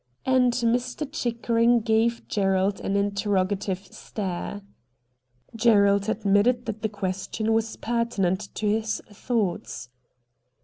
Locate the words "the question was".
6.81-7.75